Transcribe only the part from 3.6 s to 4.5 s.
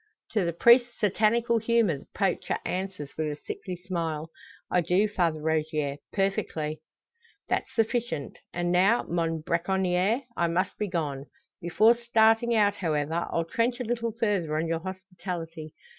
smile,